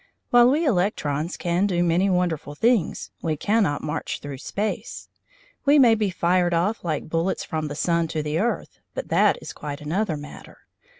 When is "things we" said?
2.55-3.37